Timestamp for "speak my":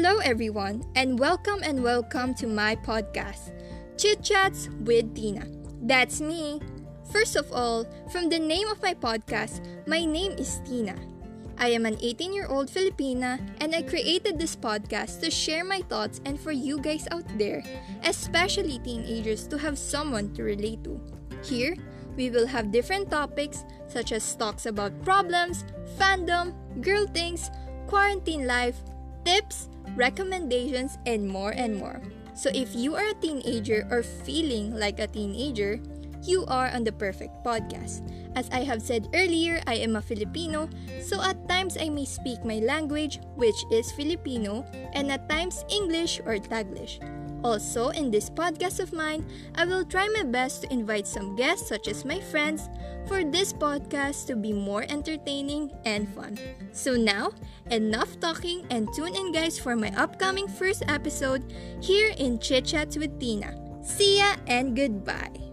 42.04-42.60